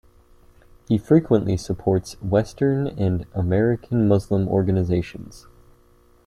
He 0.87 0.97
frequently 0.97 1.55
supports 1.57 2.19
Western 2.23 2.87
and 2.87 3.27
American 3.35 4.07
Muslim 4.07 4.47
organizations. 4.49 5.45